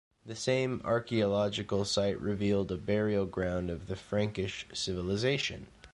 The 0.25 0.35
same 0.35 0.81
archaeological 0.83 1.85
site 1.85 2.19
revealed 2.19 2.71
a 2.71 2.75
burial-ground 2.75 3.69
of 3.69 3.85
the 3.85 3.95
Frankish 3.95 4.65
civilisation. 4.73 5.67